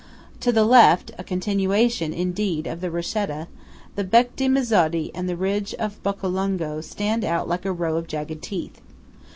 To 0.39 0.51
the 0.51 0.63
left–a 0.63 1.23
continuation, 1.23 2.11
indeed, 2.11 2.65
of 2.65 2.81
the 2.81 2.89
Rochetta–the 2.89 4.03
Bec 4.03 4.35
di 4.35 4.47
Mezzodi 4.49 5.11
and 5.13 5.29
the 5.29 5.37
ridge 5.37 5.75
of 5.75 6.01
Beccolungo, 6.01 6.81
stand 6.83 7.23
out 7.23 7.47
like 7.47 7.65
a 7.65 7.71
row 7.71 7.97
of 7.97 8.07
jagged 8.07 8.41
teeth. 8.41 8.81